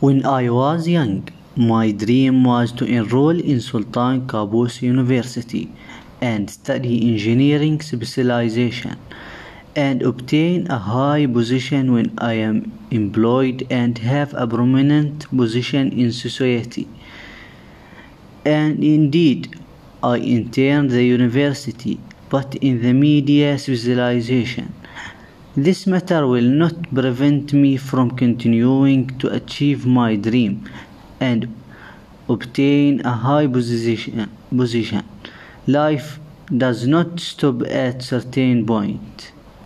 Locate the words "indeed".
18.84-19.58